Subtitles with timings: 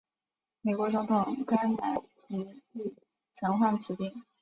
[0.61, 1.95] 美国总统甘乃
[2.27, 2.95] 迪亦
[3.33, 4.25] 曾患此病。